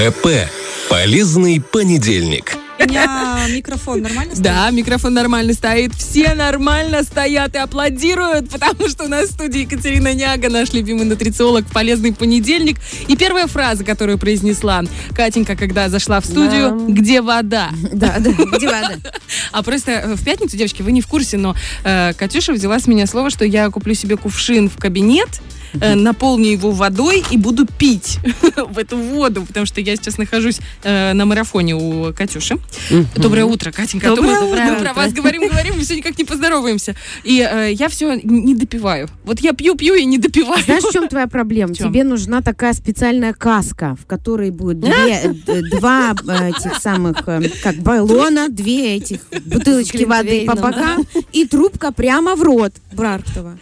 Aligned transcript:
ПП. 0.00 0.28
Полезный 0.88 1.60
понедельник. 1.60 2.56
У 2.78 2.84
меня 2.84 3.44
микрофон 3.50 4.00
нормально 4.00 4.32
стоит? 4.32 4.42
Да, 4.42 4.70
микрофон 4.70 5.12
нормально 5.12 5.52
стоит. 5.52 5.92
Все 5.94 6.32
нормально 6.32 7.02
стоят 7.02 7.54
и 7.54 7.58
аплодируют, 7.58 8.48
потому 8.48 8.88
что 8.88 9.04
у 9.04 9.08
нас 9.08 9.28
в 9.28 9.32
студии 9.32 9.60
Екатерина 9.60 10.14
Няга, 10.14 10.48
наш 10.48 10.72
любимый 10.72 11.04
нутрициолог 11.04 11.66
в 11.66 11.72
полезный 11.72 12.14
понедельник. 12.14 12.78
И 13.08 13.16
первая 13.16 13.46
фраза, 13.46 13.84
которую 13.84 14.16
произнесла 14.16 14.84
Катенька, 15.14 15.54
когда 15.54 15.90
зашла 15.90 16.22
в 16.22 16.24
студию, 16.24 16.70
Да. 16.70 16.92
где 16.94 17.20
вода? 17.20 17.68
Да, 17.92 18.16
да, 18.20 18.30
где 18.30 18.68
вода? 18.68 18.94
А 19.52 19.62
просто 19.62 19.90
э, 19.92 20.14
в 20.14 20.24
пятницу, 20.24 20.56
девочки, 20.56 20.80
вы 20.80 20.92
не 20.92 21.02
в 21.02 21.06
курсе, 21.08 21.36
но 21.36 21.54
э, 21.84 22.14
Катюша 22.14 22.54
взяла 22.54 22.80
с 22.80 22.86
меня 22.86 23.06
слово, 23.06 23.28
что 23.28 23.44
я 23.44 23.68
куплю 23.68 23.92
себе 23.92 24.16
кувшин 24.16 24.70
в 24.70 24.78
кабинет, 24.78 25.28
э, 25.74 25.94
наполню 25.94 26.50
его 26.50 26.70
водой 26.70 27.24
и 27.30 27.36
буду 27.36 27.66
пить 27.66 28.18
в 28.56 28.78
эту 28.78 28.96
воду, 28.96 29.44
потому 29.46 29.66
что 29.66 29.80
я 29.80 29.96
сейчас 29.96 30.18
нахожусь 30.18 30.60
э, 30.82 31.12
на 31.12 31.26
марафоне 31.26 31.74
у 31.74 32.12
Катюши. 32.12 32.58
Доброе 33.16 33.44
утро, 33.44 33.70
Катенька. 33.70 34.08
Доброе 34.08 34.40
Думаю, 34.40 34.52
утро. 34.52 34.64
Мы 34.64 34.76
про 34.84 34.94
вас 34.94 35.12
говорим, 35.12 35.48
говорим, 35.48 35.76
мы 35.76 35.82
все 35.82 35.96
никак 35.96 36.18
не 36.18 36.24
поздороваемся. 36.24 36.94
И 37.24 37.40
э, 37.40 37.72
я 37.72 37.88
все 37.88 38.20
не 38.22 38.54
допиваю. 38.54 39.08
Вот 39.24 39.40
я 39.40 39.52
пью-пью 39.52 39.94
и 39.94 40.04
не 40.04 40.18
допиваю. 40.18 40.62
Знаешь, 40.64 40.84
в 40.84 40.92
чем 40.92 41.08
твоя 41.08 41.26
проблема? 41.26 41.74
Чем? 41.74 41.88
Тебе 41.88 42.04
нужна 42.04 42.42
такая 42.42 42.72
специальная 42.72 43.32
каска, 43.32 43.96
в 44.00 44.06
которой 44.06 44.50
будет 44.50 44.80
две, 44.80 45.34
два 45.70 46.14
э, 46.26 46.50
этих 46.50 46.76
самых, 46.76 47.26
э, 47.26 47.48
как 47.62 47.76
баллона, 47.76 48.48
две 48.48 48.96
этих 48.96 49.20
бутылочки 49.46 50.04
воды 50.04 50.44
по 50.46 50.54
бокам 50.54 51.06
и 51.32 51.46
трубка 51.46 51.92
прямо 51.92 52.34
в 52.34 52.42
рот 52.42 52.72
Брартова. 52.92 53.58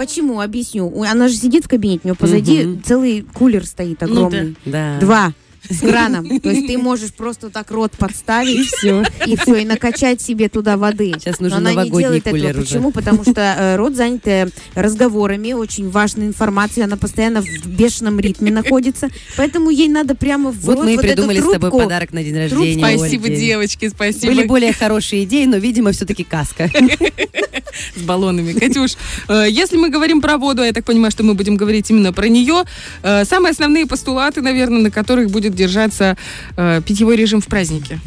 Почему? 0.00 0.40
Объясню. 0.40 1.02
Она 1.02 1.28
же 1.28 1.34
сидит 1.34 1.66
в 1.66 1.68
кабинете, 1.68 2.00
у 2.04 2.06
нее 2.08 2.14
позади 2.14 2.64
Мгм. 2.64 2.82
целый 2.82 3.20
кулер 3.34 3.66
стоит 3.66 4.00
Ну 4.00 4.06
огромный. 4.06 4.56
Да. 4.64 4.96
Два 4.98 5.34
с 5.68 5.78
краном. 5.80 6.40
То 6.40 6.48
есть 6.48 6.66
ты 6.66 6.78
можешь 6.78 7.12
просто 7.12 7.50
так 7.50 7.70
рот 7.70 7.92
подставить 7.98 8.60
и 8.60 8.62
все, 8.64 9.04
и 9.26 9.36
все, 9.36 9.56
и 9.56 9.64
накачать 9.66 10.22
себе 10.22 10.48
туда 10.48 10.78
воды. 10.78 11.12
Сейчас 11.18 11.38
Но 11.38 11.48
нужен 11.50 11.66
она 11.66 11.84
не 11.84 11.90
делает 11.90 12.26
этого. 12.26 12.34
уже. 12.48 12.54
Почему? 12.62 12.92
Потому 12.92 13.24
что 13.24 13.42
э, 13.42 13.76
рот 13.76 13.94
занят 13.94 14.26
э, 14.26 14.48
разговорами, 14.74 15.52
очень 15.52 15.90
важной 15.90 16.28
информацией, 16.28 16.84
она 16.86 16.96
постоянно 16.96 17.42
в 17.42 17.66
бешеном 17.66 18.18
ритме 18.20 18.50
находится, 18.50 19.10
поэтому 19.36 19.68
ей 19.68 19.88
надо 19.88 20.14
прямо 20.14 20.50
в 20.50 20.60
Вот 20.62 20.76
рот 20.76 20.84
мы 20.86 20.94
и 20.94 20.96
вот 20.96 21.04
эту 21.04 21.14
придумали 21.14 21.40
с 21.40 21.42
тобой 21.42 21.58
трубку. 21.58 21.78
подарок 21.80 22.14
на 22.14 22.24
день 22.24 22.38
рождения. 22.38 22.96
Спасибо, 22.96 23.26
Ольге. 23.26 23.36
девочки, 23.36 23.88
спасибо. 23.90 24.32
Были 24.32 24.46
более 24.46 24.72
хорошие 24.72 25.24
идеи, 25.24 25.44
но, 25.44 25.58
видимо, 25.58 25.92
все-таки 25.92 26.24
каска. 26.24 26.70
с 28.00 28.02
баллонами. 28.02 28.52
Катюш, 28.52 28.96
э, 29.28 29.46
если 29.48 29.76
мы 29.76 29.90
говорим 29.90 30.20
про 30.20 30.36
воду, 30.38 30.62
а 30.62 30.66
я 30.66 30.72
так 30.72 30.84
понимаю, 30.84 31.10
что 31.10 31.22
мы 31.22 31.34
будем 31.34 31.56
говорить 31.56 31.90
именно 31.90 32.12
про 32.12 32.28
нее, 32.28 32.64
э, 33.02 33.24
самые 33.24 33.52
основные 33.52 33.86
постулаты, 33.86 34.42
наверное, 34.42 34.80
на 34.80 34.90
которых 34.90 35.30
будет 35.30 35.54
держаться 35.54 36.16
э, 36.56 36.82
питьевой 36.84 37.16
режим 37.16 37.40
в 37.40 37.46
празднике. 37.46 38.00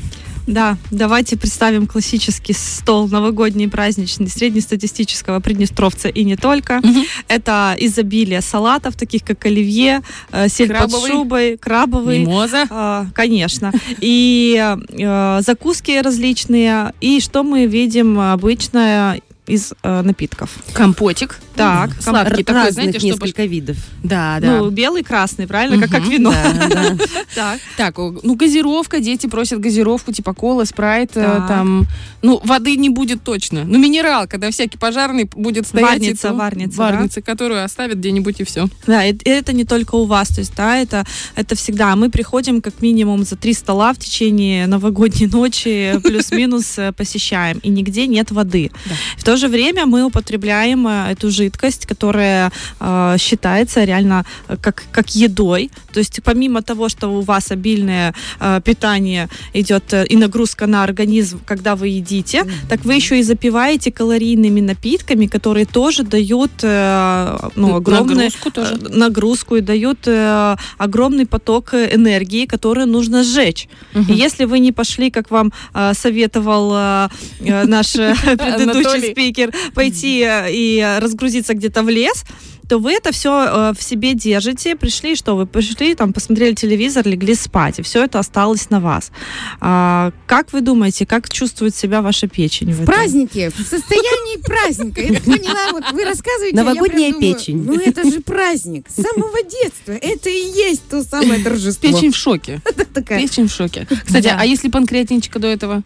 Да, 0.47 0.77
давайте 0.91 1.37
представим 1.37 1.87
классический 1.87 2.53
стол 2.53 3.07
новогодний, 3.07 3.69
праздничный, 3.69 4.27
среднестатистического 4.27 5.39
приднестровца 5.39 6.09
и 6.09 6.23
не 6.25 6.35
только. 6.35 6.81
Это 7.27 7.75
изобилие 7.79 8.41
салатов, 8.41 8.95
таких 8.95 9.23
как 9.23 9.45
оливье, 9.45 10.01
э, 10.31 10.49
сель 10.49 10.67
Крабовый. 10.67 11.01
под 11.01 11.11
шубой, 11.11 11.57
крабовый. 11.57 12.19
Мимоза. 12.19 12.67
А, 12.69 13.05
Конечно. 13.13 13.71
И 14.01 14.75
э, 14.89 15.39
закуски 15.41 16.01
различные. 16.01 16.93
И 16.99 17.21
что 17.21 17.43
мы 17.43 17.65
видим 17.65 18.19
обычно 18.19 19.17
из 19.45 19.73
э, 19.83 20.01
напитков? 20.01 20.57
Компотик. 20.73 21.39
Так, 21.55 21.91
Сладкий 22.01 22.43
такой, 22.43 22.61
Разных 22.61 22.73
знаете, 22.73 22.99
чтобы... 22.99 23.13
несколько 23.13 23.45
видов. 23.45 23.77
Да, 24.03 24.39
да. 24.39 24.57
Ну, 24.57 24.69
белый, 24.69 25.03
красный, 25.03 25.47
правильно? 25.47 25.79
Как, 25.79 25.91
как 25.91 26.01
Мгм. 26.01 26.11
вино. 26.11 26.31
Да, 26.31 26.67
да. 26.69 26.97
Так. 27.35 27.59
Так, 27.77 27.97
ну 27.97 28.35
газировка, 28.35 28.99
дети 28.99 29.27
просят 29.27 29.59
газировку, 29.59 30.11
типа 30.11 30.33
кола, 30.33 30.65
спрайт, 30.65 31.11
э, 31.15 31.21
Так. 31.21 31.47
там, 31.47 31.87
ну 32.21 32.39
воды 32.43 32.75
не 32.75 32.89
будет 32.89 33.23
точно. 33.23 33.63
Ну 33.65 33.77
минерал, 33.79 34.27
когда 34.27 34.51
всякий 34.51 34.77
пожарный 34.77 35.25
будет 35.25 35.67
стоять. 35.67 35.89
Варница, 35.99 36.33
варница, 36.33 36.77
да? 36.77 36.83
варница, 36.83 37.21
которую 37.21 37.63
оставят 37.63 37.97
где-нибудь 37.97 38.39
и 38.39 38.43
все. 38.43 38.67
Да, 38.87 39.03
и 39.05 39.15
это 39.25 39.53
не 39.53 39.63
только 39.65 39.95
у 39.95 40.05
вас, 40.05 40.29
то 40.29 40.39
есть, 40.41 40.55
да, 40.55 40.77
это, 40.77 41.05
это 41.35 41.55
всегда. 41.55 41.95
Мы 41.95 42.09
приходим 42.09 42.61
как 42.61 42.81
минимум 42.81 43.23
за 43.23 43.35
три 43.35 43.53
стола 43.53 43.93
в 43.93 43.97
течение 43.99 44.67
новогодней 44.67 45.27
ночи, 45.27 45.99
плюс-минус 46.03 46.77
э, 46.77 46.91
посещаем, 46.93 47.59
и 47.59 47.69
нигде 47.69 48.07
нет 48.07 48.31
воды. 48.31 48.71
Да. 48.85 48.95
В 49.17 49.23
то 49.23 49.37
же 49.37 49.47
время 49.47 49.85
мы 49.85 50.03
употребляем 50.03 50.87
э, 50.87 51.11
эту 51.11 51.29
жидкость, 51.43 51.85
которая 51.85 52.51
э, 52.79 53.17
считается 53.19 53.83
реально 53.83 54.25
э, 54.47 54.57
как, 54.61 54.83
как 54.91 55.15
едой. 55.15 55.69
То 55.93 55.99
есть 55.99 56.21
помимо 56.23 56.61
того, 56.61 56.89
что 56.89 57.09
у 57.09 57.21
вас 57.21 57.51
обильное 57.51 58.13
э, 58.39 58.61
питание 58.63 59.27
идет 59.53 59.93
э, 59.93 60.05
и 60.05 60.17
нагрузка 60.17 60.67
на 60.67 60.83
организм, 60.83 61.39
когда 61.45 61.75
вы 61.75 61.87
едите, 61.87 62.45
так 62.69 62.85
вы 62.85 62.95
еще 62.95 63.19
и 63.19 63.23
запиваете 63.23 63.91
калорийными 63.91 64.61
напитками, 64.61 65.27
которые 65.27 65.65
тоже 65.65 66.03
дают 66.03 66.51
э, 66.63 67.37
ну, 67.55 67.75
огромные 67.75 68.15
Нагрузку 68.15 68.51
тоже. 68.51 68.73
э, 68.73 68.97
нагрузку 68.97 69.55
и 69.55 69.61
дают 69.61 70.07
э, 70.07 70.55
огромный 70.77 71.25
поток 71.25 71.73
энергии, 71.73 72.45
который 72.45 72.85
нужно 72.85 73.23
сжечь. 73.23 73.67
Мгм. 73.93 74.13
И 74.13 74.23
если 74.25 74.45
вы 74.45 74.59
не 74.59 74.71
пошли, 74.71 75.09
как 75.11 75.31
вам 75.31 75.51
э, 75.73 75.93
советовал 75.93 76.71
э, 76.73 77.09
э, 77.39 77.65
наш 77.65 77.95
э, 77.95 78.15
предыдущий 78.37 79.11
спикер, 79.11 79.51
пойти 79.75 80.25
и 80.49 80.79
э, 80.83 80.99
разгрузиться 81.33 81.53
где-то 81.53 81.83
в 81.83 81.89
лес, 81.89 82.23
то 82.69 82.79
вы 82.79 82.93
это 82.93 83.11
все 83.11 83.73
в 83.77 83.83
себе 83.83 84.13
держите, 84.13 84.75
пришли, 84.75 85.15
что 85.15 85.35
вы 85.35 85.45
пришли, 85.45 85.95
там, 85.95 86.13
посмотрели 86.13 86.53
телевизор, 86.53 87.05
легли 87.05 87.35
спать, 87.35 87.79
и 87.79 87.81
все 87.81 88.03
это 88.03 88.19
осталось 88.19 88.69
на 88.69 88.79
вас. 88.79 89.11
А, 89.59 90.11
как 90.27 90.53
вы 90.53 90.61
думаете, 90.61 91.05
как 91.05 91.29
чувствует 91.29 91.75
себя 91.75 92.01
ваша 92.01 92.27
печень 92.27 92.71
в 92.71 92.77
В 92.77 92.83
этом? 92.83 92.85
празднике, 92.93 93.49
в 93.49 93.61
состоянии 93.61 94.41
праздника. 94.41 95.01
Я 95.01 95.13
так 95.15 95.23
поняла, 95.23 95.71
вот 95.71 95.91
вы 95.91 96.05
рассказываете, 96.05 96.55
Новогодняя 96.55 97.11
думаю, 97.11 97.35
печень. 97.35 97.63
Ну 97.63 97.79
это 97.79 98.09
же 98.09 98.21
праздник. 98.21 98.87
С 98.89 99.01
самого 99.01 99.43
детства. 99.43 99.91
Это 99.91 100.29
и 100.29 100.33
есть 100.69 100.83
то 100.89 101.03
самое 101.03 101.43
торжество. 101.43 101.89
Печень 101.89 102.11
в 102.11 102.15
шоке. 102.17 102.61
Печень 103.07 103.47
в 103.47 103.51
шоке. 103.51 103.87
Кстати, 104.05 104.31
а 104.35 104.45
если 104.45 104.69
панкреатинчика 104.69 105.39
до 105.39 105.47
этого? 105.47 105.83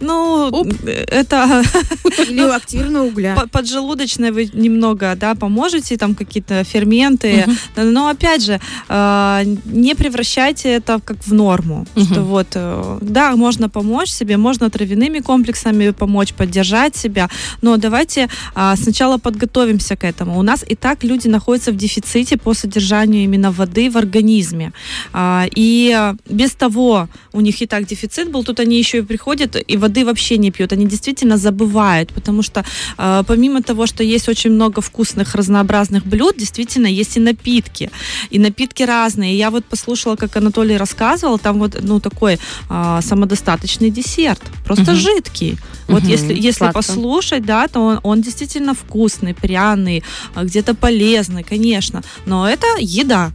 Ну, 0.00 0.48
Оп. 0.50 0.66
это 0.86 1.62
Или 2.28 2.40
активного 2.56 3.04
угля. 3.06 3.34
по- 3.36 3.48
поджелудочной 3.48 4.30
вы 4.30 4.50
немного, 4.52 5.14
да, 5.16 5.34
поможете, 5.34 5.96
там 5.96 6.14
какие-то 6.14 6.64
ферменты, 6.64 7.46
но 7.76 8.08
опять 8.08 8.42
же, 8.42 8.60
э, 8.88 9.42
не 9.66 9.94
превращайте 9.94 10.68
это 10.70 11.00
как 11.04 11.18
в 11.26 11.32
норму, 11.34 11.86
Мгм. 11.94 12.04
что 12.06 12.22
вот, 12.22 12.46
э, 12.54 12.98
да, 13.02 13.36
можно 13.36 13.68
помочь 13.68 14.08
себе, 14.10 14.36
можно 14.36 14.70
травяными 14.70 15.18
комплексами 15.20 15.90
помочь, 15.90 16.32
поддержать 16.32 16.96
себя, 16.96 17.28
но 17.62 17.76
давайте 17.76 18.28
а, 18.54 18.76
сначала 18.76 19.18
подготовимся 19.18 19.96
к 19.96 20.04
этому. 20.04 20.38
У 20.38 20.42
нас 20.42 20.64
и 20.66 20.74
так 20.74 21.04
люди 21.04 21.28
находятся 21.28 21.72
в 21.72 21.76
дефиците 21.76 22.36
по 22.36 22.54
содержанию 22.54 23.24
именно 23.24 23.50
воды 23.52 23.90
в 23.90 23.96
организме, 23.96 24.72
А, 25.12 25.46
и 25.54 26.12
без 26.28 26.52
того 26.52 27.08
у 27.32 27.40
них 27.40 27.62
и 27.62 27.66
так 27.66 27.86
дефицит 27.86 28.30
был, 28.30 28.44
тут 28.44 28.60
они 28.60 28.78
еще 28.78 28.98
и 28.98 29.02
приходят 29.02 29.56
и 29.56 29.76
воды 29.90 30.04
вообще 30.04 30.38
не 30.38 30.50
пьют, 30.50 30.72
они 30.72 30.86
действительно 30.86 31.36
забывают, 31.36 32.12
потому 32.12 32.42
что 32.42 32.64
э, 32.98 33.22
помимо 33.26 33.60
того, 33.62 33.86
что 33.86 34.04
есть 34.04 34.28
очень 34.28 34.50
много 34.50 34.80
вкусных 34.80 35.34
разнообразных 35.34 36.06
блюд, 36.06 36.36
действительно 36.38 36.86
есть 36.86 37.16
и 37.16 37.20
напитки, 37.20 37.90
и 38.30 38.38
напитки 38.38 38.84
разные. 38.84 39.36
Я 39.36 39.50
вот 39.50 39.64
послушала, 39.64 40.16
как 40.16 40.36
Анатолий 40.36 40.76
рассказывал, 40.78 41.38
там 41.38 41.58
вот 41.58 41.76
ну 41.82 42.00
такой 42.00 42.38
а, 42.68 43.00
самодостаточный 43.02 43.90
десерт, 43.90 44.42
просто 44.64 44.92
Мгм. 44.92 45.00
жидкий. 45.00 45.58
Вот 45.88 46.02
Мгм. 46.02 46.10
если 46.12 46.34
если 46.34 46.58
Сладко. 46.58 46.74
послушать, 46.74 47.44
да, 47.44 47.66
то 47.68 47.80
он, 47.80 48.00
он 48.02 48.22
действительно 48.22 48.74
вкусный, 48.74 49.34
пряный, 49.34 50.02
а, 50.34 50.44
где-то 50.44 50.74
полезный, 50.74 51.42
конечно, 51.42 52.02
но 52.26 52.48
это 52.48 52.66
еда. 52.80 53.32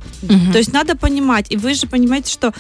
То 0.52 0.58
есть 0.58 0.74
надо 0.74 0.96
понимать, 0.96 1.52
и 1.52 1.58
вы 1.58 1.74
же 1.74 1.88
понимаете, 1.88 2.32
что 2.32 2.54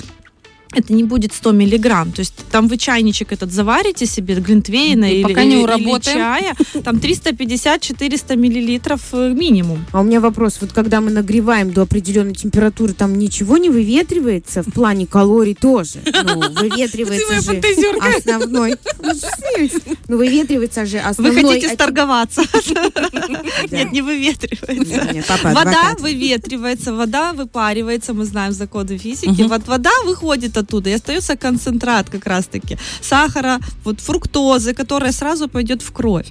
это 0.75 0.93
не 0.93 1.03
будет 1.03 1.33
100 1.33 1.51
миллиграмм. 1.51 2.11
То 2.11 2.19
есть 2.19 2.33
там 2.51 2.67
вы 2.67 2.77
чайничек 2.77 3.31
этот 3.31 3.51
заварите 3.51 4.05
себе, 4.05 4.35
глинтвейна 4.35 5.05
И 5.11 5.19
или, 5.19 5.23
пока 5.23 5.43
не 5.43 5.63
или- 5.63 6.01
чая, 6.01 6.55
там 6.83 6.97
350-400 6.97 8.35
миллилитров 8.35 9.01
э, 9.13 9.29
минимум. 9.29 9.85
А 9.91 10.01
у 10.01 10.03
меня 10.03 10.19
вопрос, 10.19 10.57
вот 10.61 10.73
когда 10.73 11.01
мы 11.01 11.11
нагреваем 11.11 11.71
до 11.71 11.81
определенной 11.83 12.33
температуры, 12.33 12.93
там 12.93 13.17
ничего 13.17 13.57
не 13.57 13.69
выветривается 13.69 14.63
в 14.63 14.71
плане 14.71 15.07
калорий 15.07 15.55
тоже? 15.55 15.99
Ну, 16.05 16.41
выветривается 16.59 17.41
же 17.41 17.61
основной. 18.17 18.75
Ну. 19.01 19.13
Ну, 20.07 20.17
выветривается 20.17 20.85
же 20.85 20.97
Вы 20.97 21.03
основной... 21.03 21.43
хотите 21.43 21.71
а- 21.71 21.73
сторговаться? 21.73 22.41
Нет, 23.71 23.91
не 23.91 24.01
выветривается. 24.01 25.37
Вода 25.43 25.95
выветривается, 25.99 26.93
вода 26.93 27.33
выпаривается, 27.33 28.13
мы 28.13 28.25
знаем 28.25 28.51
законы 28.51 28.97
физики. 28.97 29.43
Вот 29.43 29.67
вода 29.67 29.91
выходит 30.05 30.57
оттуда, 30.65 30.89
и 30.89 30.93
остается 30.93 31.37
концентрат 31.37 32.09
как 32.09 32.25
раз-таки 32.25 32.77
сахара, 33.01 33.59
вот 33.83 34.01
фруктозы, 34.01 34.73
которая 34.73 35.11
сразу 35.11 35.47
пойдет 35.47 35.81
в 35.81 35.91
кровь. 35.91 36.27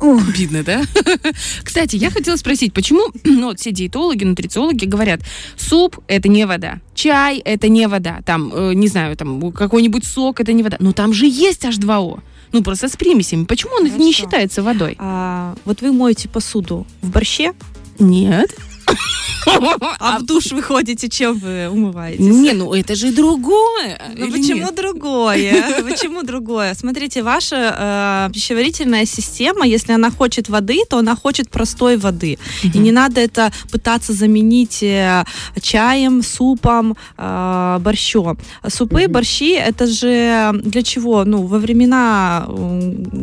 Обидно, 0.00 0.62
да? 0.62 0.82
Кстати, 1.62 1.96
я 1.96 2.10
хотела 2.10 2.36
спросить, 2.36 2.72
почему 2.74 3.06
ну, 3.24 3.46
вот 3.46 3.60
все 3.60 3.70
диетологи, 3.70 4.24
нутрициологи 4.24 4.84
говорят, 4.84 5.20
суп– 5.56 5.98
это 6.08 6.28
не 6.28 6.46
вода, 6.46 6.80
чай– 6.94 7.38
это 7.44 7.68
не 7.68 7.88
вода, 7.88 8.20
там, 8.26 8.52
э, 8.54 8.74
не 8.74 8.88
знаю, 8.88 9.16
там, 9.16 9.52
какой-нибудь 9.52 10.04
сок– 10.04 10.40
это 10.42 10.52
не 10.52 10.62
вода. 10.62 10.76
Но 10.80 10.92
там 10.92 11.12
же 11.12 11.26
есть 11.26 11.64
H2O. 11.64 12.20
Ну, 12.52 12.62
просто 12.62 12.88
с 12.88 12.96
примесями. 12.96 13.44
Почему 13.44 13.72
он 13.74 13.84
не 13.84 13.90
Хорошо. 13.90 14.12
считается 14.12 14.62
водой? 14.62 14.96
А, 14.98 15.56
вот 15.64 15.80
вы 15.80 15.92
моете 15.92 16.28
посуду 16.28 16.86
в 17.02 17.10
борще, 17.10 17.52
Нет. 17.98 18.54
а 20.00 20.18
в 20.18 20.22
душ 20.24 20.52
вы 20.52 20.62
ходите, 20.62 21.08
чем 21.08 21.38
вы 21.38 21.68
умываетесь? 21.68 22.24
Не, 22.24 22.52
ну 22.52 22.72
это 22.74 22.94
же 22.94 23.12
другое. 23.12 24.00
Ну 24.16 24.30
почему 24.30 24.66
нет? 24.66 24.74
другое? 24.74 25.82
Почему 25.88 26.22
другое? 26.22 26.74
Смотрите, 26.74 27.22
ваша 27.22 28.26
э, 28.28 28.32
пищеварительная 28.32 29.06
система, 29.06 29.66
если 29.66 29.92
она 29.92 30.10
хочет 30.10 30.48
воды, 30.48 30.82
то 30.88 30.98
она 30.98 31.14
хочет 31.16 31.50
простой 31.50 31.96
воды. 31.96 32.38
И 32.62 32.78
не 32.78 32.92
надо 32.92 33.20
это 33.20 33.52
пытаться 33.70 34.12
заменить 34.12 34.82
э, 34.82 35.24
чаем, 35.60 36.22
супом, 36.22 36.96
э, 37.18 37.78
борщом. 37.80 38.38
Супы, 38.68 39.08
борщи, 39.08 39.52
это 39.52 39.86
же 39.86 40.52
для 40.64 40.82
чего? 40.82 41.24
Ну, 41.24 41.42
во 41.42 41.58
времена 41.58 42.46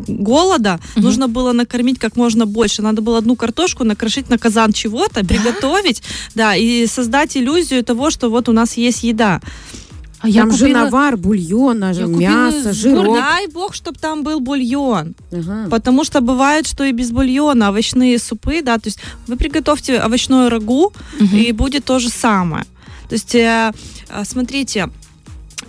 голода 0.08 0.80
Мгм. 0.96 1.06
нужно 1.06 1.28
было 1.28 1.52
накормить 1.54 2.00
как 2.00 2.16
можно 2.16 2.46
больше. 2.46 2.82
Надо 2.82 3.02
было 3.02 3.18
одну 3.18 3.36
картошку 3.36 3.84
накрошить 3.84 4.30
на 4.30 4.38
казан 4.38 4.74
чего-то, 4.74 5.26
приготовить, 5.26 5.61
да, 6.36 6.56
и 6.56 6.88
создать 6.88 7.38
иллюзию 7.38 7.84
того, 7.84 8.10
что 8.12 8.30
вот 8.30 8.50
у 8.50 8.52
нас 8.54 8.78
есть 8.78 9.04
еда. 9.04 9.42
А 10.24 10.30
я 10.30 10.42
Там 10.42 10.52
же 10.52 10.66
купила- 10.68 10.84
навар, 10.86 11.18
бульон, 11.18 11.84
я 11.84 12.06
купила 12.06 12.20
мясо, 12.20 12.74
жирок. 12.74 13.16
Дай 13.18 13.48
бог, 13.48 13.74
чтобы 13.74 13.98
там 14.00 14.24
был 14.24 14.40
бульон. 14.40 15.16
Ага. 15.32 15.68
Потому 15.72 16.04
что 16.04 16.22
бывает, 16.22 16.68
что 16.68 16.84
и 16.84 16.92
без 16.92 17.10
бульона 17.12 17.70
овощные 17.70 18.20
супы, 18.20 18.62
да, 18.62 18.78
то 18.78 18.88
есть 18.88 19.00
вы 19.28 19.36
приготовьте 19.36 20.00
овощное 20.00 20.50
рагу, 20.50 20.94
Мгм. 21.20 21.36
и 21.38 21.52
будет 21.54 21.86
то 21.86 21.98
же 22.00 22.10
самое. 22.10 22.66
То 23.10 23.16
есть, 23.16 23.34
э, 23.36 23.72
э, 24.10 24.24
смотрите, 24.24 24.90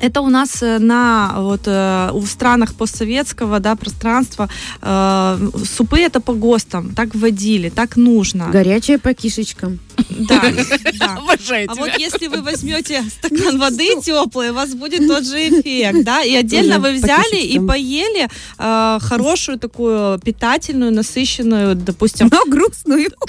это 0.00 0.20
у 0.20 0.28
нас 0.28 0.62
э, 0.62 0.78
на 0.78 1.34
вот 1.36 1.62
э, 1.66 2.10
в 2.12 2.26
странах 2.26 2.74
постсоветского 2.74 3.60
да, 3.60 3.76
пространства 3.76 4.48
э, 4.80 5.50
супы 5.64 6.00
это 6.00 6.20
по 6.20 6.32
ГОСТам, 6.32 6.94
так 6.94 7.14
вводили, 7.14 7.68
так 7.68 7.96
нужно. 7.96 8.48
Горячая 8.52 8.98
по 8.98 9.14
кишечкам. 9.14 9.78
Да, 10.10 10.42
да. 10.98 11.16
Обожаю 11.16 11.68
А 11.70 11.74
тебя. 11.74 11.84
вот 11.84 11.98
если 11.98 12.26
вы 12.26 12.42
возьмете 12.42 13.02
стакан 13.18 13.58
воды 13.58 14.00
теплый, 14.00 14.50
у 14.50 14.54
вас 14.54 14.74
будет 14.74 15.06
тот 15.06 15.24
же 15.24 15.48
эффект, 15.48 16.04
да? 16.04 16.22
И 16.22 16.34
отдельно 16.34 16.76
Тоже 16.76 16.94
вы 16.94 17.00
по 17.00 17.06
взяли 17.06 17.42
и 17.42 17.58
поели 17.58 18.28
э, 18.58 18.98
хорошую 19.00 19.58
такую 19.58 20.18
питательную, 20.18 20.92
насыщенную, 20.92 21.74
допустим, 21.74 22.28
Но 22.30 22.44
грустную. 22.46 23.10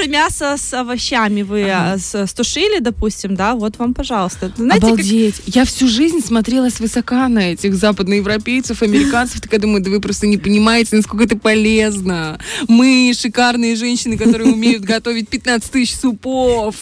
тоже 0.00 0.10
мясо 0.10 0.56
с 0.56 0.72
овощами 0.74 1.42
вы 1.42 1.60
э, 1.62 1.98
с- 1.98 2.26
стушили, 2.26 2.80
допустим, 2.80 3.34
да? 3.34 3.54
Вот 3.54 3.78
вам, 3.78 3.94
пожалуйста. 3.94 4.52
Знаете, 4.56 4.80
как- 4.80 4.90
Обалдеть. 4.94 5.42
Я 5.46 5.64
всю 5.64 5.88
жизнь 5.88 6.20
смотрела 6.24 6.70
свысока 6.70 7.28
на 7.28 7.52
этих 7.52 7.74
западноевропейцев, 7.74 8.82
американцев. 8.82 9.40
Такая 9.40 9.60
думаю, 9.60 9.82
да 9.82 9.90
вы 9.90 10.00
просто 10.00 10.26
не 10.26 10.38
понимаете, 10.38 10.96
насколько 10.96 11.24
это 11.24 11.36
полезно. 11.36 12.38
Мы 12.68 13.12
шикарные 13.18 13.76
женщины, 13.76 14.16
которые 14.16 14.52
умеют 14.52 14.82
готовить 14.84 15.28
15 15.28 15.70
тысяч 15.70 15.96
супов. 15.96 16.76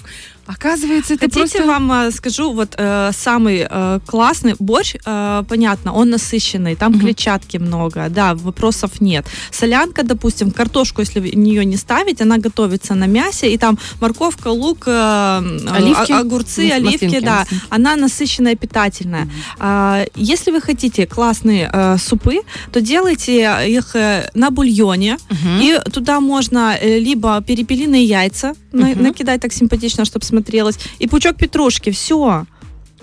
Оказывается, 0.48 1.14
это 1.14 1.26
Хотите, 1.26 1.40
просто... 1.58 1.66
вам 1.66 1.92
э, 1.92 2.10
скажу, 2.10 2.52
вот 2.52 2.74
э, 2.78 3.10
самый 3.12 3.66
э, 3.70 4.00
классный 4.06 4.54
борщ, 4.58 4.94
э, 5.04 5.42
понятно, 5.48 5.92
он 5.92 6.08
насыщенный, 6.10 6.74
там 6.74 6.92
Мгм. 6.92 7.00
клетчатки 7.00 7.58
много, 7.58 8.06
да, 8.08 8.34
вопросов 8.34 9.00
нет. 9.00 9.26
Солянка, 9.50 10.02
допустим, 10.04 10.50
картошку, 10.50 11.02
если 11.02 11.20
в 11.20 11.36
нее 11.36 11.64
не 11.66 11.76
ставить, 11.76 12.22
она 12.22 12.38
готовится 12.38 12.94
на 12.94 13.06
мясе, 13.06 13.52
и 13.52 13.58
там 13.58 13.78
морковка, 14.00 14.48
лук, 14.48 14.84
э, 14.86 15.42
Оливки? 15.70 16.12
о- 16.12 16.20
огурцы, 16.20 16.70
оливки, 16.70 17.04
маслинки, 17.04 17.24
да, 17.24 17.38
маслинки. 17.40 17.66
она 17.68 17.96
насыщенная, 17.96 18.56
питательная. 18.56 19.28
А, 19.58 20.04
если 20.16 20.50
вы 20.50 20.62
хотите 20.62 21.06
классные 21.06 21.68
э, 21.72 21.98
супы, 21.98 22.40
то 22.72 22.80
делайте 22.80 23.48
их 23.68 23.94
э, 23.96 24.30
на 24.34 24.50
бульоне, 24.50 25.18
Мгм. 25.30 25.60
и 25.60 25.78
туда 25.92 26.20
можно 26.20 26.74
э, 26.80 26.98
либо 26.98 27.42
перепелиные 27.46 28.04
яйца 28.04 28.54
Мгм. 28.72 29.02
накидать 29.02 29.40
так 29.42 29.52
симпатично, 29.52 30.04
чтобы 30.04 30.24
смотрелось, 30.38 30.78
и 30.98 31.06
пучок 31.06 31.36
петрушки. 31.36 31.90
Все. 31.90 32.46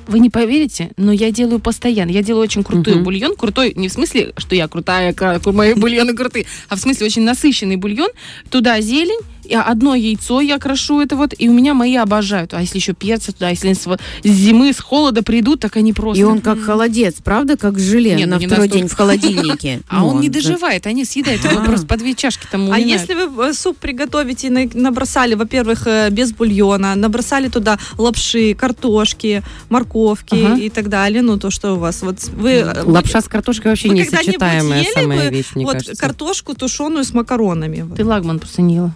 Вы 0.08 0.20
не 0.20 0.30
поверите, 0.30 0.92
но 0.98 1.12
я 1.12 1.32
делаю 1.32 1.60
постоянно. 1.60 2.12
Я 2.12 2.22
делаю 2.22 2.44
очень 2.44 2.64
крутой 2.64 2.96
Мгм. 2.96 3.04
бульон. 3.04 3.36
Крутой 3.36 3.74
не 3.76 3.88
в 3.88 3.92
смысле, 3.92 4.34
что 4.38 4.54
я 4.56 4.68
крутая, 4.68 5.14
ка- 5.14 5.42
мои 5.52 5.74
бульоны 5.74 6.14
крутые, 6.14 6.46
а 6.70 6.76
в 6.76 6.80
смысле 6.80 7.08
очень 7.08 7.24
насыщенный 7.24 7.76
бульон. 7.76 8.10
Туда 8.52 8.80
зелень, 8.82 9.20
одно 9.54 9.96
яйцо 9.96 10.42
я 10.42 10.58
крошу 10.60 11.00
это 11.02 11.16
вот, 11.16 11.34
и 11.38 11.50
у 11.50 11.54
меня 11.54 11.74
мои 11.74 11.96
обожают. 11.96 12.54
А 12.54 12.62
если 12.62 12.78
еще 12.78 12.94
перцы 12.94 13.32
туда, 13.32 13.50
если 13.50 13.74
с, 13.74 13.86
зимы, 14.24 14.74
с 14.74 14.80
холода 14.80 15.24
придут, 15.24 15.60
так 15.62 15.78
они 15.78 15.94
просто... 15.94 16.20
И 16.20 16.24
он 16.24 16.42
как 16.42 16.60
холодец, 16.62 17.16
правда, 17.24 17.58
как 17.58 17.80
желе 17.80 18.16
Не, 18.16 18.26
ну 18.26 18.36
на 18.36 18.40
не 18.40 18.48
второй 18.48 18.68
день 18.68 18.88
в 18.88 18.94
холодильнике. 18.94 19.82
А 19.90 20.00
Ну, 20.00 20.08
он 20.08 20.22
не 20.22 20.30
да. 20.30 20.40
доживает, 20.40 20.88
они 20.88 21.06
съедают 21.06 21.44
его 21.44 21.60
А. 21.62 21.64
просто 21.66 21.86
по 21.86 21.98
две 21.98 22.14
чашки 22.14 22.48
там 22.52 22.72
А 22.72 22.80
если 22.80 23.14
вы 23.14 23.50
э, 23.50 23.54
суп 23.54 23.78
приготовите 23.78 24.50
набросали, 24.50 25.36
во-первых, 25.36 25.88
э, 25.88 26.10
без 26.10 26.32
бульона, 26.34 26.96
набросали 26.96 27.48
туда 27.50 27.78
лапши, 27.98 28.54
картошки, 28.56 29.44
морковки 29.70 30.36
и 30.62 30.70
так 30.70 30.90
далее, 30.90 31.22
ну 31.22 31.38
то 31.38 31.50
что 31.52 31.74
у 31.74 31.78
вас, 31.78 32.02
вот 32.02 32.24
вы... 32.34 32.52
э, 32.52 32.84
вы- 32.84 32.92
Лапша 32.94 33.22
с 33.22 33.28
картошкой 33.28 33.72
вообще 33.72 33.90
когда-нибудь 33.90 34.78
ели 34.78 34.94
самая 34.94 35.30
вещь, 35.30 35.48
мне 35.56 35.66
вот 35.66 35.78
картошку 35.98 36.54
тушеную 36.56 37.04
с 37.04 37.14
макаронами. 37.14 37.86
Ты 37.96 38.06
лагман 38.06 38.40
просто 38.40 38.62
не 38.62 38.76
ела. 38.76 38.92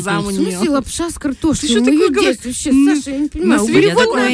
Заму 0.00 0.28
В 0.28 0.32
не 0.38 0.50
смысле 0.52 0.70
лапша 0.70 1.10
с 1.10 1.14
картошкой? 1.18 1.68
Ты 1.68 1.74
что 1.74 1.84
Ну, 1.84 1.86
такое 1.92 2.08
говоришь? 2.10 2.36
вообще, 2.44 2.72
Ну, 2.72 2.96
Саша, 2.96 3.10
я 3.10 3.18
не 3.18 3.28
понимаю. 3.28 3.60
такое 3.92 4.30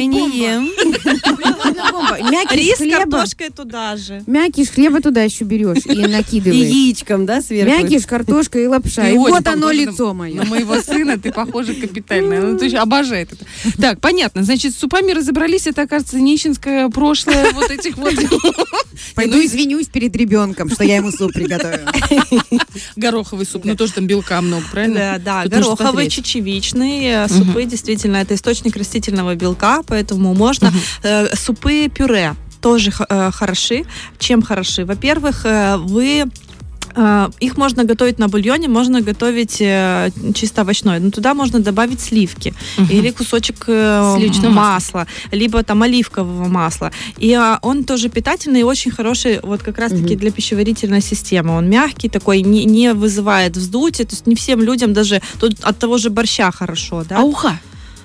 бомба. 1.91 2.53
Рис 2.53 2.77
картошкой 2.77 3.49
туда 3.49 3.97
же. 3.97 4.23
Мякиш 4.27 4.69
хлеба 4.69 5.01
туда 5.01 5.23
еще 5.23 5.43
берешь 5.45 5.85
и 5.85 5.93
И 5.93 6.07
накидываешь. 6.07 6.67
яичком, 6.67 7.25
да, 7.25 7.41
сверху? 7.41 7.71
Мякиш, 7.83 8.05
картошка 8.05 8.59
и 8.59 8.67
лапша. 8.67 9.09
И 9.09 9.17
вот 9.17 9.47
оно 9.47 9.71
лицо 9.71 10.13
мое. 10.13 10.35
На 10.35 10.45
моего 10.45 10.79
сына 10.81 11.17
ты 11.17 11.31
похожа 11.31 11.73
капитально. 11.73 12.41
Ну, 12.41 12.57
есть 12.63 12.75
обожает 12.83 13.31
это. 13.33 13.45
Так, 13.81 13.99
понятно. 13.99 14.43
Значит, 14.43 14.73
с 14.73 14.79
супами 14.79 15.11
разобрались. 15.11 15.67
Это, 15.67 15.83
оказывается, 15.83 16.19
нищенское 16.19 16.89
прошлое 16.89 17.51
вот 17.53 17.69
этих 17.71 17.97
вот 17.97 18.13
Пойду 19.15 19.43
извинюсь 19.43 19.87
перед 19.87 20.15
ребенком, 20.15 20.69
что 20.69 20.83
я 20.83 20.97
ему 20.97 21.11
суп 21.11 21.31
приготовила. 21.33 21.91
гороховый 22.95 23.45
суп. 23.45 23.65
Ну, 23.65 23.75
тоже 23.75 23.93
там 23.93 24.07
белка 24.07 24.41
много, 24.41 24.63
правильно? 24.71 25.19
Да, 25.23 25.43
да, 25.45 25.63
смотреть. 25.63 26.13
чечевичные 26.13 27.25
э, 27.25 27.27
супы, 27.27 27.65
действительно, 27.65 28.17
это 28.17 28.35
источник 28.35 28.75
растительного 28.75 29.35
белка, 29.35 29.83
поэтому 29.85 30.33
можно. 30.33 30.73
Э, 31.03 31.35
супы 31.35 31.89
пюре 31.89 32.35
тоже 32.63 32.91
э, 33.09 33.31
хороши. 33.31 33.83
Чем 34.19 34.41
хороши? 34.41 34.85
Во-первых, 34.85 35.45
э, 35.45 35.75
вы 35.77 36.25
их 37.39 37.57
можно 37.57 37.83
готовить 37.83 38.19
на 38.19 38.27
бульоне, 38.27 38.67
можно 38.67 39.01
готовить 39.01 39.57
э, 39.61 40.11
чисто 40.35 40.61
овощной. 40.61 40.99
Но 40.99 41.11
туда 41.11 41.33
можно 41.33 41.59
добавить 41.59 42.01
сливки 42.01 42.53
Мгм. 42.77 42.89
или 42.91 43.09
кусочек 43.11 43.63
э, 43.67 44.15
Сливочного 44.17 44.51
масла, 44.53 45.07
либо 45.31 45.63
там 45.63 45.81
оливкового 45.83 46.47
масла. 46.47 46.91
И 47.17 47.33
а, 47.33 47.59
он 47.61 47.83
тоже 47.83 48.09
питательный 48.09 48.59
и 48.61 48.63
очень 48.63 48.91
хороший 48.91 49.39
вот 49.41 49.63
как 49.63 49.77
раз-таки 49.79 50.13
Мгм. 50.13 50.17
для 50.17 50.31
пищеварительной 50.31 51.01
системы. 51.01 51.55
Он 51.57 51.69
мягкий 51.69 52.09
такой, 52.09 52.41
не, 52.41 52.65
не 52.65 52.93
вызывает 52.93 53.57
вздутия. 53.57 54.05
То 54.05 54.13
есть 54.13 54.27
не 54.27 54.35
всем 54.35 54.61
людям 54.61 54.93
даже 54.93 55.21
тут 55.39 55.55
от 55.63 55.79
того 55.79 55.97
же 55.97 56.09
борща 56.09 56.51
хорошо, 56.51 57.03
да? 57.07 57.17
А 57.19 57.21
уха? 57.23 57.59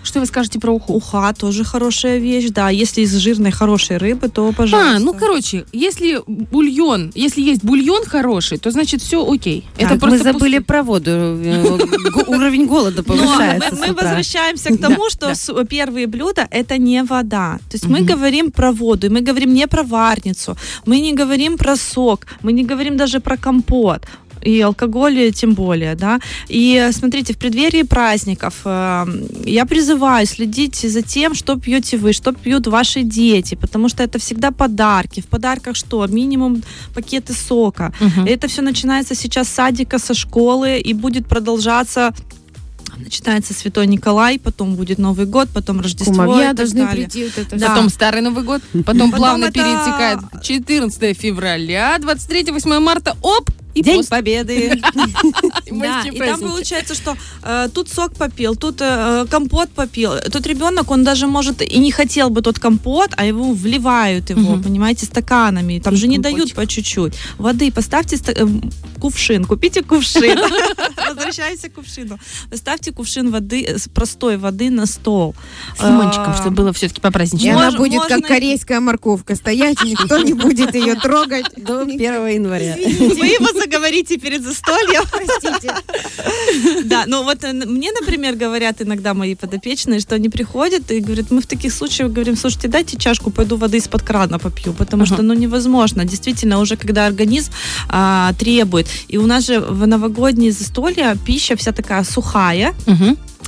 Что 0.08 0.20
вы 0.20 0.26
скажете 0.26 0.58
про 0.58 0.72
уху? 0.72 0.94
Уха 0.94 1.34
тоже 1.38 1.64
хорошая 1.64 2.16
вещь, 2.16 2.48
да. 2.48 2.70
Если 2.70 3.02
из 3.02 3.14
жирной 3.14 3.50
хорошей 3.50 3.98
рыбы, 3.98 4.30
то 4.30 4.52
пожалуйста. 4.52 4.96
А, 4.96 4.98
ну, 4.98 5.12
короче, 5.12 5.66
если 5.70 6.22
бульон, 6.26 7.12
если 7.14 7.42
есть 7.42 7.62
бульон 7.62 8.06
хороший, 8.06 8.56
то 8.56 8.70
значит 8.70 9.02
все 9.02 9.30
окей. 9.30 9.64
Это 9.76 9.84
Это 9.84 9.94
мы 9.94 10.00
просто 10.00 10.32
забыли 10.32 10.58
пусто- 10.60 10.64
про 10.64 10.82
воду. 10.82 11.10
Э, 11.10 11.78
Уровень 12.26 12.66
голода 12.66 13.02
повышается 13.02 13.74
мы, 13.74 13.88
мы 13.88 13.92
возвращаемся 13.92 14.70
к 14.70 14.80
тому, 14.80 15.10
что 15.10 15.34
первые 15.64 16.06
блюда 16.06 16.48
это 16.50 16.78
не 16.78 17.02
вода. 17.02 17.58
То 17.68 17.74
есть 17.74 17.86
мы 17.86 18.00
говорим 18.00 18.50
про 18.50 18.72
воду, 18.72 19.10
мы 19.10 19.20
говорим 19.20 19.52
не 19.52 19.66
про 19.66 19.82
варницу, 19.82 20.56
мы 20.86 21.00
не 21.00 21.12
говорим 21.12 21.58
про 21.58 21.76
сок, 21.76 22.26
мы 22.42 22.52
не 22.52 22.64
говорим 22.64 22.96
даже 22.96 23.20
про 23.20 23.36
компот. 23.36 24.06
И 24.42 24.60
алкоголь 24.60 25.32
тем 25.32 25.54
более, 25.54 25.94
да. 25.94 26.20
И 26.48 26.88
смотрите, 26.92 27.32
в 27.34 27.38
преддверии 27.38 27.82
праздников 27.82 28.54
э, 28.64 29.06
я 29.44 29.64
призываю 29.66 30.26
следить 30.26 30.76
за 30.76 31.02
тем, 31.02 31.34
что 31.34 31.56
пьете 31.56 31.96
вы, 31.96 32.12
что 32.12 32.32
пьют 32.32 32.66
ваши 32.66 33.02
дети, 33.02 33.54
потому 33.54 33.88
что 33.88 34.02
это 34.02 34.18
всегда 34.18 34.50
подарки. 34.50 35.20
В 35.20 35.26
подарках 35.26 35.76
что? 35.76 36.06
Минимум 36.06 36.62
пакеты 36.94 37.32
сока. 37.34 37.92
Мгм. 38.00 38.26
Это 38.26 38.48
все 38.48 38.62
начинается 38.62 39.14
сейчас 39.14 39.48
с 39.48 39.52
садика, 39.52 39.98
со 39.98 40.14
школы 40.14 40.78
и 40.78 40.92
будет 40.94 41.26
продолжаться. 41.26 42.12
Начинается 42.96 43.54
Святой 43.54 43.86
Николай, 43.86 44.38
потом 44.40 44.74
будет 44.74 44.98
Новый 44.98 45.26
год, 45.26 45.48
потом 45.54 45.80
Рождество 45.80 46.12
и 46.12 46.16
Кумовья 46.16 46.48
так 46.48 46.56
должны 46.56 46.80
далее. 46.86 47.06
прийти. 47.06 47.24
Вот 47.24 47.38
это 47.38 47.56
Да. 47.56 47.68
Потом 47.68 47.90
Старый 47.90 48.22
Новый 48.22 48.42
год, 48.42 48.60
потом 48.72 48.82
Потом 48.84 49.12
плавно 49.12 49.44
это- 49.46 49.52
перетекает 49.54 50.18
14 50.42 51.14
февраля, 51.14 51.96
23 52.00 52.50
8 52.50 52.80
марта, 52.80 53.16
оп, 53.22 53.50
И 53.78 53.82
День 53.82 53.96
пост. 53.98 54.10
Победы. 54.10 54.80
И 55.66 55.70
Да, 55.70 56.02
и 56.10 56.18
там 56.18 56.40
получается, 56.40 56.94
что 56.94 57.16
э, 57.42 57.68
тут 57.72 57.88
сок 57.88 58.14
попил, 58.14 58.56
тут 58.56 58.76
э, 58.80 59.26
компот 59.30 59.70
попил. 59.70 60.12
Тут 60.32 60.46
ребенок, 60.46 60.90
он 60.90 61.04
даже 61.04 61.26
может 61.26 61.62
и 61.62 61.78
не 61.78 61.92
хотел 61.92 62.30
бы 62.30 62.42
тот 62.42 62.58
компот, 62.58 63.10
а 63.16 63.24
его 63.24 63.52
вливают 63.52 64.30
его, 64.30 64.56
понимаете, 64.62 65.06
стаканами. 65.06 65.78
Там 65.78 65.94
И 65.94 65.96
же 65.96 66.08
не 66.08 66.18
дают 66.18 66.54
по 66.54 66.66
чуть-чуть. 66.66 67.14
Воды 67.38 67.70
поставьте 67.70 68.16
ста- 68.16 68.32
э, 68.32 68.46
кувшин, 69.00 69.44
купите 69.44 69.82
кувшин. 69.82 70.38
Возвращайся 71.08 71.68
к 71.68 71.74
кувшину. 71.74 72.18
Ставьте 72.54 72.92
кувшин 72.92 73.30
воды, 73.30 73.78
с 73.78 73.88
простой 73.88 74.36
воды 74.36 74.70
на 74.70 74.86
стол. 74.86 75.34
С 75.78 75.82
лимончиком, 75.82 76.30
А, 76.32 76.34
чтобы 76.36 76.56
было 76.56 76.72
все-таки 76.72 77.00
И 77.00 77.02
попраздничнее. 77.02 77.54
она 77.54 77.72
будет 77.72 78.02
как 78.04 78.26
корейская 78.26 78.80
морковка 78.80 79.36
стоять, 79.36 79.82
никто 79.84 80.18
не 80.18 80.32
будет 80.32 80.74
ее 80.74 80.94
трогать. 80.96 81.46
До 81.56 81.82
1 81.82 81.98
января. 82.28 82.74
Вы 82.76 83.26
его 83.26 83.46
заговорите 83.68 84.18
перед 84.18 84.42
застольем. 84.42 85.02
Простите. 85.10 85.74
Да, 86.84 87.04
ну 87.06 87.22
вот 87.22 87.44
э, 87.44 87.52
мне, 87.52 87.90
например, 87.92 88.34
говорят 88.34 88.80
иногда 88.80 89.14
мои 89.14 89.34
подопечные, 89.34 90.00
что 90.00 90.14
они 90.14 90.28
приходят 90.28 90.90
и 90.90 91.00
говорят, 91.00 91.30
мы 91.30 91.40
в 91.40 91.46
таких 91.46 91.72
случаях 91.72 92.12
говорим, 92.12 92.36
слушайте, 92.36 92.68
дайте 92.68 92.96
чашку, 92.96 93.30
пойду 93.30 93.56
воды 93.56 93.76
из-под 93.78 94.02
крана 94.02 94.38
попью, 94.38 94.72
потому 94.72 95.02
Ага. 95.02 95.14
что, 95.14 95.22
ну, 95.22 95.34
невозможно. 95.34 96.04
Действительно, 96.04 96.58
уже 96.60 96.76
когда 96.76 97.06
организм 97.06 97.52
а, 97.88 98.32
требует. 98.38 98.86
И 99.08 99.18
у 99.18 99.26
нас 99.26 99.46
же 99.46 99.60
в 99.60 99.86
новогодние 99.86 100.52
застолья 100.52 101.16
пища 101.26 101.56
вся 101.56 101.72
такая 101.72 102.04
сухая, 102.04 102.74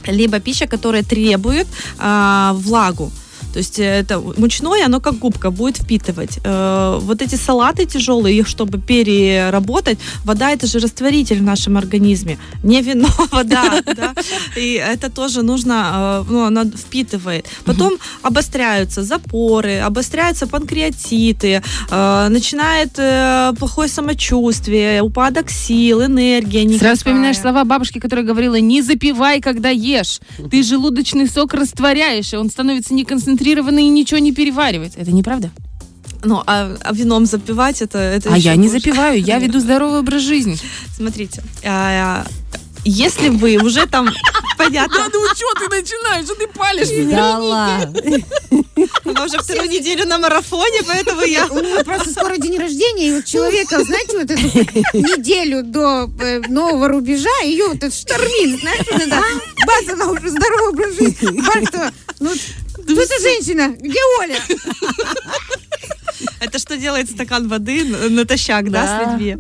либо 0.07 0.41
пища, 0.41 0.67
которая 0.67 1.03
требует 1.03 1.67
а, 1.99 2.53
влагу. 2.55 3.11
То 3.53 3.59
есть 3.59 3.79
э, 3.79 3.85
это 3.85 4.21
мучное, 4.21 4.87
оно 4.87 5.01
как 5.01 5.19
губка 5.19 5.51
будет 5.51 5.79
впитывать. 5.79 6.39
Э, 6.45 6.99
вот 7.01 7.23
эти 7.23 7.37
салаты 7.37 7.87
тяжелые, 7.87 8.39
их 8.39 8.49
чтобы 8.49 8.79
переработать, 8.79 9.99
вода 10.25 10.51
это 10.51 10.67
же 10.67 10.79
растворитель 10.79 11.39
в 11.39 11.43
нашем 11.43 11.77
организме, 11.77 12.39
не 12.63 12.83
вино, 12.83 13.09
вода, 13.33 13.83
да. 13.97 14.15
И 14.57 14.75
это 14.75 15.11
тоже 15.11 15.43
нужно, 15.43 16.25
э, 16.29 16.31
ну, 16.31 16.45
она 16.45 16.65
впитывает. 16.65 17.47
Потом 17.65 17.95
обостряются 18.23 19.03
запоры, 19.03 19.79
обостряются 19.79 20.47
панкреатиты, 20.47 21.63
э, 21.91 22.29
начинает 22.29 22.99
э, 22.99 23.53
плохое 23.59 23.89
самочувствие, 23.89 25.03
упадок 25.03 25.51
сил, 25.51 26.05
энергия 26.05 26.65
никакая. 26.65 26.79
Сразу 26.79 26.97
вспоминаешь 26.99 27.39
слова 27.39 27.65
бабушки, 27.65 27.99
которая 27.99 28.25
говорила, 28.25 28.61
не 28.61 28.83
запивай, 28.83 29.41
когда 29.41 29.71
ешь. 29.71 30.21
Ты 30.51 30.63
желудочный 30.71 31.29
сок 31.29 31.55
растворяешь, 31.55 32.33
и 32.33 32.37
он 32.37 32.51
становится 32.51 32.95
неконцентрированный 33.41 33.85
и 33.85 33.89
ничего 33.89 34.19
не 34.19 34.33
переваривает. 34.33 34.93
Это 34.97 35.11
неправда? 35.13 35.51
Ну, 36.23 36.43
а, 36.47 36.77
а 36.83 36.93
вином 36.93 37.25
запивать 37.27 37.81
это, 37.81 37.99
это 37.99 38.33
А 38.33 38.37
я 38.37 38.55
не 38.57 38.69
хуже. 38.69 38.81
запиваю, 38.81 39.21
я 39.23 39.39
веду 39.39 39.59
здоровый 39.59 40.01
образ 40.01 40.23
жизни. 40.23 40.59
Смотрите, 40.95 41.43
а, 41.65 42.27
если 42.85 43.31
вы 43.31 43.57
уже 43.57 43.87
там, 43.87 44.07
понятно, 44.59 45.09
ну 45.13 45.21
что 45.35 45.55
ты 45.59 45.75
начинаешь? 45.75 46.27
Что 46.27 46.35
ты 46.35 46.47
палишь 46.49 46.89
Да 47.11 47.39
ладно. 47.39 48.03
она 49.05 49.25
уже 49.25 49.39
вторую 49.39 49.71
неделю 49.71 50.07
на 50.07 50.19
марафоне, 50.19 50.83
поэтому 50.87 51.23
я... 51.23 51.47
У 51.47 51.59
него 51.59 51.83
просто 51.85 52.11
скоро 52.11 52.37
день 52.37 52.59
рождения, 52.59 53.09
и 53.09 53.13
вот 53.13 53.25
человека, 53.25 53.83
знаете, 53.83 54.19
вот 54.19 54.31
эту 54.31 54.43
неделю 54.99 55.63
до 55.63 56.11
э, 56.21 56.41
нового 56.49 56.89
рубежа, 56.89 57.31
ее 57.45 57.69
вот 57.69 57.77
этот 57.79 57.95
штормит, 57.95 58.61
знаете, 58.61 58.87
вот 58.93 59.01
это, 59.01 59.23
бац, 59.67 59.89
она 59.91 60.07
уже 60.11 60.29
здоровый 60.29 60.69
образ 60.69 60.95
жизни. 60.97 61.43
Ну, 62.21 62.31
кто 62.93 63.03
эта 63.03 63.21
женщина? 63.21 63.75
Где 63.79 63.99
Оля? 64.21 64.41
Это 66.41 66.59
что 66.59 66.77
делает 66.79 67.11
стакан 67.11 67.49
воды 67.49 67.85
на- 67.85 68.09
натощак, 68.09 68.71
да, 68.71 68.87
Да, 68.87 68.87
с 68.87 69.13
людьми? 69.21 69.37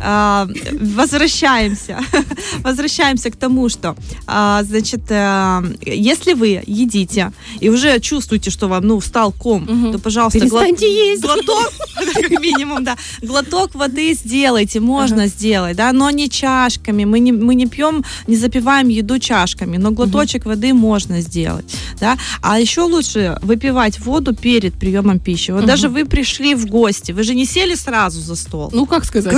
А, 0.00 0.48
возвращаемся. 0.80 1.98
Возвращаемся 2.64 3.30
к 3.30 3.36
тому, 3.36 3.68
что, 3.68 3.94
а, 4.26 4.62
значит, 4.62 5.02
а, 5.10 5.62
если 5.84 6.32
вы 6.32 6.62
едите 6.66 7.32
и 7.60 7.68
уже 7.68 8.00
чувствуете, 8.00 8.50
что 8.50 8.68
вам, 8.68 8.86
ну, 8.86 9.00
встал 9.00 9.32
ком, 9.32 9.92
то, 9.92 9.98
пожалуйста, 9.98 10.38
есть. 10.38 11.22
глоток, 11.22 11.72
как 12.14 12.30
минимум, 12.30 12.84
да, 12.84 12.96
глоток 13.20 13.74
воды 13.74 14.14
сделайте, 14.14 14.80
можно 14.80 15.26
сделать, 15.26 15.76
да, 15.76 15.92
но 15.92 16.08
не 16.10 16.30
чашками. 16.30 17.04
Мы 17.04 17.20
не, 17.20 17.32
мы 17.32 17.54
не 17.54 17.66
пьем, 17.66 18.02
не 18.26 18.36
запиваем 18.36 18.88
еду 18.88 19.18
чашками, 19.18 19.76
но 19.76 19.90
глоточек 19.90 20.46
воды 20.46 20.72
можно 20.72 21.20
сделать, 21.20 21.66
да. 22.00 22.16
А 22.40 22.58
еще 22.58 22.80
лучше 22.82 23.38
выпивать 23.42 23.98
воду 24.00 24.34
перед 24.34 24.74
приемом 24.74 25.18
пищи. 25.18 25.50
Вот 25.50 25.66
даже 25.66 25.88
вы 25.90 26.06
пришли 26.06 26.29
в 26.38 26.66
гости, 26.66 27.12
вы 27.12 27.22
же 27.22 27.34
не 27.34 27.44
сели 27.44 27.74
сразу 27.74 28.20
за 28.20 28.36
стол. 28.36 28.70
Ну, 28.72 28.86
как 28.86 29.04
сказать? 29.04 29.34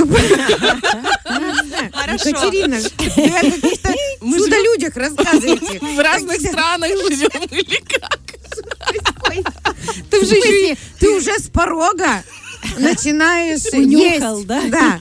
Хорошо. 1.93 2.29
Екатерина, 2.29 2.77
вы 2.77 3.27
о 3.29 3.51
каких-то 3.51 3.93
чудо-людях 4.19 4.95
рассказываете. 4.95 5.79
В 5.79 5.99
разных 5.99 6.39
странах 6.41 6.89
живем 6.89 7.43
или 7.51 7.81
как? 7.97 8.19
Ты 10.09 10.21
в 10.21 10.25
смысле, 10.25 10.77
ты 10.99 11.09
уже 11.09 11.39
с 11.39 11.49
порога 11.49 12.23
начинаешь 12.77 13.61
Унюхал, 13.73 14.37
есть. 14.37 14.47
да? 14.47 14.61
Да. 14.67 14.99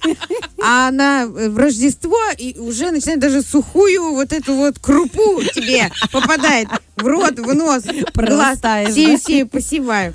А 0.63 0.91
на 0.91 1.23
э, 1.23 1.49
в 1.49 1.59
Рождество 1.59 2.19
и 2.37 2.59
уже 2.59 2.91
начинает 2.91 3.21
даже 3.21 3.43
сухую 3.43 4.13
вот 4.15 4.33
эту 4.33 4.55
вот 4.55 4.79
крупу 4.79 5.43
тебе 5.55 5.91
попадает 6.11 6.69
в 7.03 7.07
рот, 7.07 7.39
в 7.39 7.55
нос, 7.55 7.83
в 7.85 8.17
глаз. 8.17 8.59
Сею, 8.95 9.19
сею, 9.19 9.49
посеваю. 9.49 10.15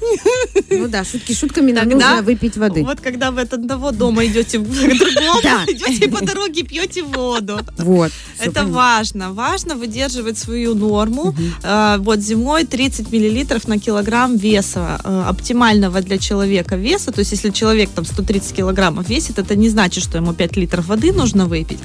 Ну 0.70 0.88
да, 0.88 1.04
шутки 1.04 1.34
шутками, 1.34 1.72
нам 1.72 1.90
нужно 1.90 2.22
выпить 2.22 2.58
воды. 2.58 2.84
Вот 2.84 3.02
когда 3.02 3.32
вы 3.32 3.42
от 3.42 3.54
одного 3.54 3.92
дома 3.92 4.26
идете 4.26 4.60
к 4.60 4.64
другому, 4.64 5.40
идете 5.68 6.08
по 6.10 6.26
дороге, 6.26 6.64
пьете 6.64 7.04
воду. 7.04 7.60
Вот. 7.78 8.12
Это 8.40 8.66
важно. 8.66 9.34
Важно 9.34 9.76
выдерживать 9.76 10.38
свою 10.38 10.76
норму. 10.76 11.36
Э, 11.64 11.98
вот 12.00 12.20
зимой 12.20 12.64
30 12.66 13.12
миллилитров 13.12 13.68
на 13.68 13.80
килограмм 13.80 14.38
веса 14.38 15.00
э, 15.04 15.24
оптимального 15.28 16.02
для 16.02 16.18
человека 16.18 16.76
веса. 16.76 17.12
То 17.12 17.20
есть, 17.20 17.32
если 17.32 17.50
человек 17.50 17.90
там 17.90 18.06
130 18.06 18.56
килограммов 18.56 19.10
весит, 19.10 19.40
это 19.40 19.56
не 19.56 19.70
значит, 19.70 20.04
что 20.04 20.18
ему 20.18 20.34
5 20.34 20.58
литров 20.58 20.88
воды 20.88 21.12
нужно 21.14 21.46
выпить. 21.46 21.80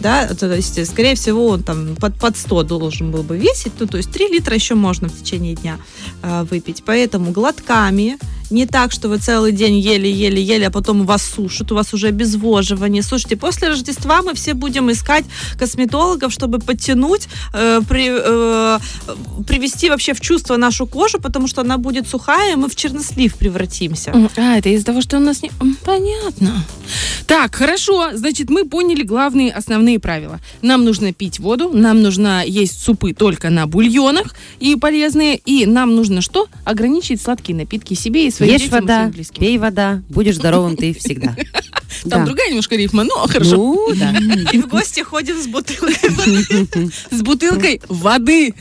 Да, 0.00 0.28
то 0.28 0.54
есть, 0.54 0.86
скорее 0.86 1.14
всего, 1.14 1.48
он 1.48 1.62
там 1.62 1.96
под, 1.96 2.14
под 2.14 2.36
100 2.36 2.62
должен 2.64 3.10
был 3.10 3.22
бы 3.22 3.36
весить. 3.36 3.72
Ну, 3.78 3.86
то 3.86 3.98
есть 3.98 4.10
3 4.10 4.28
литра 4.28 4.39
еще 4.54 4.74
можно 4.74 5.08
в 5.08 5.16
течение 5.16 5.54
дня 5.54 5.78
э, 6.22 6.44
выпить. 6.44 6.82
Поэтому 6.84 7.32
глотками 7.32 8.18
не 8.50 8.66
так, 8.66 8.92
что 8.92 9.08
вы 9.08 9.18
целый 9.18 9.52
день 9.52 9.78
ели, 9.78 10.64
а 10.64 10.70
потом 10.70 11.04
вас 11.04 11.22
сушат, 11.22 11.72
у 11.72 11.74
вас 11.74 11.94
уже 11.94 12.08
обезвоживание. 12.08 13.02
Слушайте, 13.02 13.36
после 13.36 13.68
Рождества 13.68 14.22
мы 14.22 14.34
все 14.34 14.54
будем 14.54 14.90
искать 14.90 15.24
косметологов, 15.58 16.32
чтобы 16.32 16.58
подтянуть, 16.58 17.28
э, 17.54 17.80
при, 17.88 18.08
э, 18.10 18.78
привести 19.46 19.90
вообще 19.90 20.14
в 20.14 20.20
чувство 20.20 20.56
нашу 20.56 20.86
кожу, 20.86 21.20
потому 21.20 21.46
что 21.46 21.60
она 21.60 21.78
будет 21.78 22.08
сухая, 22.08 22.52
и 22.52 22.56
мы 22.56 22.68
в 22.68 22.76
чернослив 22.76 23.34
превратимся. 23.36 24.12
А, 24.36 24.58
это 24.58 24.68
из-за 24.68 24.86
того, 24.86 25.00
что 25.00 25.16
у 25.16 25.20
нас 25.20 25.42
не... 25.42 25.50
Понятно. 25.84 26.64
Так, 27.26 27.54
хорошо. 27.54 28.10
Значит, 28.14 28.50
мы 28.50 28.64
поняли 28.64 29.02
главные 29.02 29.52
основные 29.52 29.98
правила. 29.98 30.40
Нам 30.62 30.84
нужно 30.84 31.12
пить 31.12 31.38
воду, 31.38 31.70
нам 31.72 32.02
нужно 32.02 32.44
есть 32.46 32.82
супы 32.82 33.12
только 33.12 33.50
на 33.50 33.66
бульонах 33.66 34.34
и 34.58 34.76
полезные, 34.76 35.36
и 35.36 35.66
нам 35.66 35.94
нужно 35.94 36.20
что? 36.20 36.46
Ограничить 36.64 37.20
сладкие 37.20 37.56
напитки 37.56 37.94
себе 37.94 38.26
и 38.26 38.30
своим 38.40 38.52
Ешь 38.52 38.62
детям 38.62 38.80
вода, 38.80 39.12
пей 39.38 39.58
вода, 39.58 40.02
будешь 40.08 40.36
здоровым 40.36 40.76
ты 40.76 40.94
всегда. 40.94 41.36
Там 42.08 42.20
Да. 42.20 42.26
другая 42.26 42.48
немножко 42.48 42.76
рифма, 42.76 43.04
но 43.04 43.26
хорошо. 43.26 43.56
Ну, 43.56 43.88
да. 43.94 44.14
И 44.52 44.58
в 44.58 44.68
гости 44.68 45.00
ходим 45.00 45.40
с 45.40 45.46
бутылкой 45.46 45.96
воды. 46.10 46.90
С 47.10 47.22
бутылкой 47.22 47.80
воды. 47.88 48.54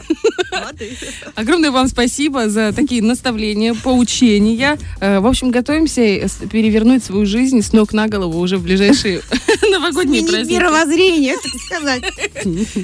Воды. 0.52 0.98
Огромное 1.36 1.72
вам 1.72 1.88
спасибо 1.88 2.50
за 2.50 2.74
такие 2.74 3.02
наставления, 3.02 3.74
поучения. 3.74 4.78
Э, 5.00 5.20
В 5.20 5.28
общем, 5.28 5.52
готовимся 5.52 6.28
перевернуть 6.52 7.04
свою 7.04 7.26
жизнь 7.26 7.62
с 7.62 7.72
ног 7.74 7.94
на 7.94 8.08
голову 8.08 8.40
уже 8.40 8.58
в 8.58 8.64
ближайшие 8.64 9.22
новогодние 9.72 10.22
Сменить 10.22 10.30
праздники. 10.32 10.54
мировоззрение, 10.58 11.36
так 11.36 11.62
сказать. 11.66 12.04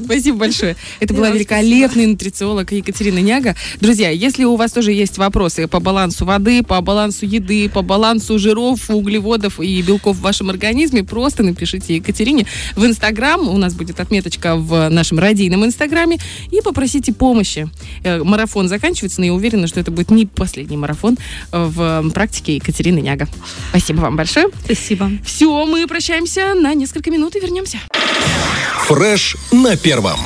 Спасибо 0.05 0.37
большое. 0.37 0.75
Это 0.99 1.13
была 1.13 1.29
великолепный 1.29 2.05
нутрициолог 2.05 2.71
Екатерина 2.71 3.19
Няга. 3.19 3.55
Друзья, 3.81 4.09
если 4.09 4.43
у 4.43 4.55
вас 4.55 4.71
тоже 4.71 4.91
есть 4.91 5.17
вопросы 5.17 5.67
по 5.67 5.79
балансу 5.79 6.25
воды, 6.25 6.63
по 6.63 6.79
балансу 6.81 7.25
еды, 7.25 7.69
по 7.69 7.81
балансу 7.81 8.37
жиров, 8.39 8.89
углеводов 8.89 9.59
и 9.59 9.81
белков 9.81 10.17
в 10.17 10.21
вашем 10.21 10.44
организме, 10.49 11.03
просто 11.03 11.43
напишите 11.43 11.95
Екатерине 11.95 12.45
в 12.75 12.85
Инстаграм. 12.85 13.47
У 13.47 13.57
нас 13.57 13.73
будет 13.73 13.99
отметочка 13.99 14.55
в 14.55 14.89
нашем 14.89 15.19
радийном 15.19 15.65
Инстаграме. 15.65 16.17
И 16.51 16.61
попросите 16.61 17.13
помощи. 17.13 17.69
Э, 18.03 18.23
Марафон 18.23 18.67
заканчивается, 18.67 19.21
но 19.21 19.25
я 19.25 19.33
уверена, 19.33 19.67
что 19.67 19.79
это 19.79 19.91
будет 19.91 20.11
не 20.11 20.25
последний 20.25 20.77
марафон 20.77 21.17
в 21.51 22.09
практике 22.11 22.55
Екатерины 22.55 22.99
Няга. 22.99 23.27
Спасибо 23.69 24.01
вам 24.01 24.15
большое. 24.15 24.47
Спасибо. 24.63 25.11
Все, 25.25 25.65
мы 25.65 25.87
прощаемся 25.87 26.53
на 26.55 26.73
несколько 26.73 27.11
минут 27.11 27.35
и 27.35 27.39
вернемся. 27.39 27.79
Фреш 28.87 29.37
на 29.51 29.75
первом. 29.77 30.19